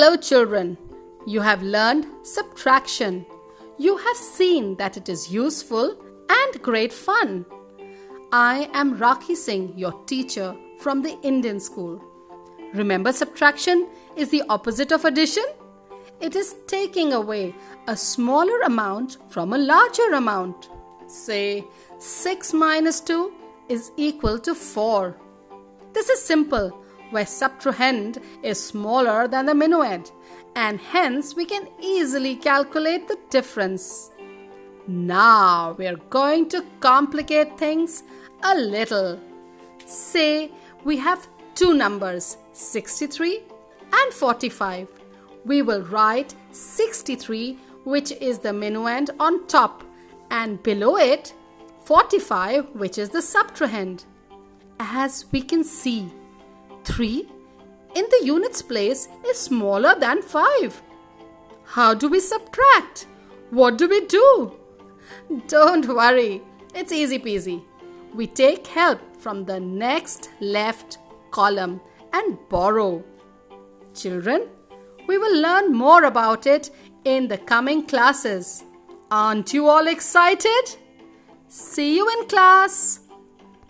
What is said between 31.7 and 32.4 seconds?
easily